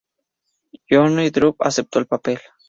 Joanne 0.89 1.29
Dru 1.29 1.55
aceptó 1.59 1.99
el 1.99 2.07
papel. 2.07 2.39